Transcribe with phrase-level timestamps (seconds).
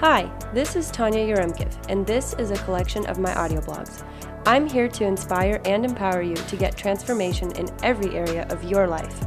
[0.00, 4.04] Hi, this is Tanya Yaremkiv, and this is a collection of my audio blogs.
[4.44, 8.86] I'm here to inspire and empower you to get transformation in every area of your
[8.86, 9.18] life.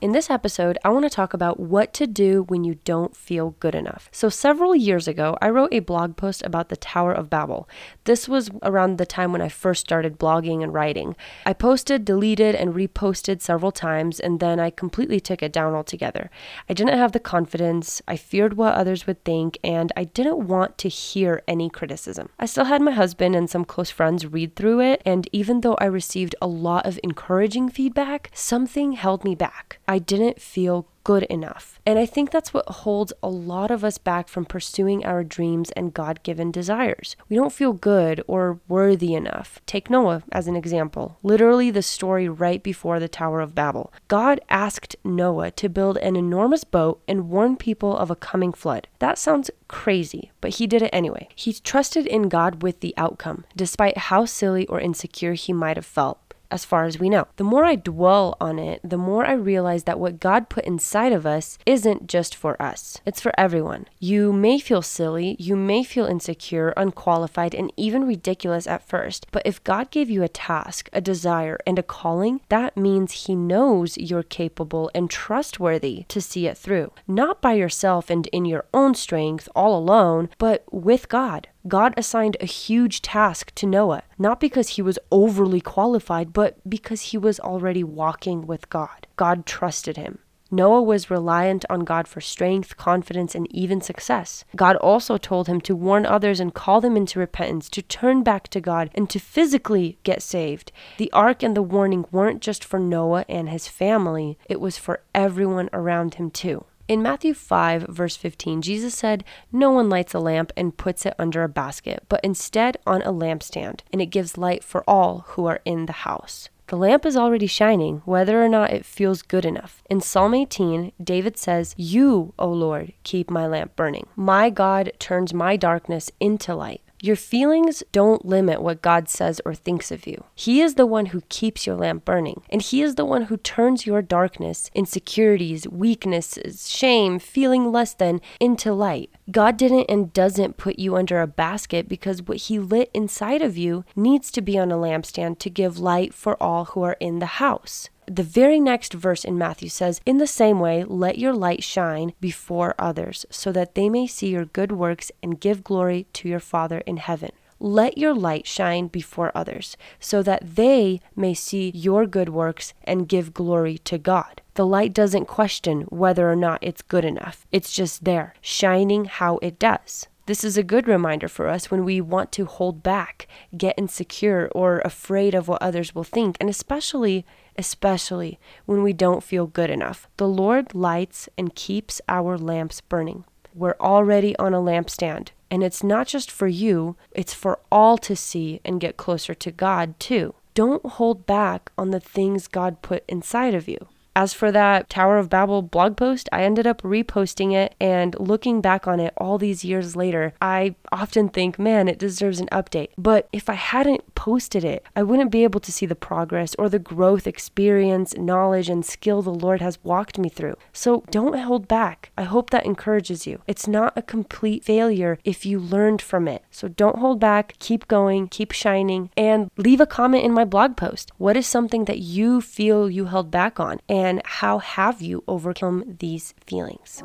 [0.00, 3.56] In this episode, I want to talk about what to do when you don't feel
[3.58, 4.08] good enough.
[4.12, 7.68] So, several years ago, I wrote a blog post about the Tower of Babel.
[8.04, 11.16] This was around the time when I first started blogging and writing.
[11.44, 16.30] I posted, deleted, and reposted several times, and then I completely took it down altogether.
[16.68, 20.78] I didn't have the confidence, I feared what others would think, and I didn't want
[20.78, 22.28] to hear any criticism.
[22.38, 25.76] I still had my husband and some close friends read through it, and even though
[25.80, 29.80] I received a lot of encouraging feedback, something held me back.
[29.88, 31.80] I didn't feel good enough.
[31.86, 35.70] And I think that's what holds a lot of us back from pursuing our dreams
[35.70, 37.16] and God given desires.
[37.30, 39.58] We don't feel good or worthy enough.
[39.64, 43.90] Take Noah as an example, literally the story right before the Tower of Babel.
[44.08, 48.86] God asked Noah to build an enormous boat and warn people of a coming flood.
[48.98, 51.28] That sounds crazy, but he did it anyway.
[51.34, 55.86] He trusted in God with the outcome, despite how silly or insecure he might have
[55.86, 57.26] felt as far as we know.
[57.36, 61.12] The more I dwell on it, the more I realize that what God put inside
[61.12, 63.86] of us isn't just for us, it's for everyone.
[63.98, 69.42] You may feel silly, you may feel insecure, unqualified, and even ridiculous at first, but
[69.44, 73.98] if God gave you a task, a desire, and a calling, that means He knows
[73.98, 76.92] you're capable and trustworthy to see it through.
[77.06, 81.48] Not by yourself and in your own strength all alone, but with God.
[81.68, 87.02] God assigned a huge task to Noah, not because he was overly qualified, but because
[87.02, 89.06] he was already walking with God.
[89.16, 90.18] God trusted him.
[90.50, 94.46] Noah was reliant on God for strength, confidence, and even success.
[94.56, 98.48] God also told him to warn others and call them into repentance, to turn back
[98.48, 100.72] to God, and to physically get saved.
[100.96, 105.02] The ark and the warning weren't just for Noah and his family, it was for
[105.14, 106.64] everyone around him too.
[106.88, 109.22] In Matthew 5, verse 15, Jesus said,
[109.52, 113.12] No one lights a lamp and puts it under a basket, but instead on a
[113.12, 116.48] lampstand, and it gives light for all who are in the house.
[116.68, 119.82] The lamp is already shining, whether or not it feels good enough.
[119.90, 124.06] In Psalm 18, David says, You, O Lord, keep my lamp burning.
[124.16, 126.80] My God turns my darkness into light.
[127.00, 130.24] Your feelings don't limit what God says or thinks of you.
[130.34, 133.36] He is the one who keeps your lamp burning, and He is the one who
[133.36, 139.10] turns your darkness, insecurities, weaknesses, shame, feeling less than into light.
[139.30, 143.56] God didn't and doesn't put you under a basket because what He lit inside of
[143.56, 147.20] you needs to be on a lampstand to give light for all who are in
[147.20, 147.90] the house.
[148.10, 152.14] The very next verse in Matthew says, In the same way, let your light shine
[152.22, 156.40] before others, so that they may see your good works and give glory to your
[156.40, 157.32] Father in heaven.
[157.60, 163.08] Let your light shine before others, so that they may see your good works and
[163.08, 164.40] give glory to God.
[164.54, 169.38] The light doesn't question whether or not it's good enough, it's just there, shining how
[169.42, 170.06] it does.
[170.28, 174.50] This is a good reminder for us when we want to hold back, get insecure,
[174.54, 177.24] or afraid of what others will think, and especially,
[177.56, 180.06] especially when we don't feel good enough.
[180.18, 183.24] The Lord lights and keeps our lamps burning.
[183.54, 188.14] We're already on a lampstand, and it's not just for you, it's for all to
[188.14, 190.34] see and get closer to God, too.
[190.52, 193.78] Don't hold back on the things God put inside of you.
[194.18, 198.60] As for that Tower of Babel blog post, I ended up reposting it and looking
[198.60, 202.88] back on it all these years later, I often think, man, it deserves an update.
[202.98, 206.68] But if I hadn't posted it, I wouldn't be able to see the progress or
[206.68, 210.56] the growth, experience, knowledge, and skill the Lord has walked me through.
[210.72, 212.10] So don't hold back.
[212.18, 213.40] I hope that encourages you.
[213.46, 216.42] It's not a complete failure if you learned from it.
[216.50, 220.76] So don't hold back, keep going, keep shining, and leave a comment in my blog
[220.76, 221.12] post.
[221.18, 223.78] What is something that you feel you held back on?
[223.88, 227.02] And and how have you overcome these feelings?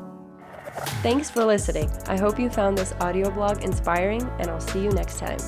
[1.04, 1.92] Thanks for listening.
[2.08, 5.40] I hope you found this audio blog inspiring, and I'll see you next time.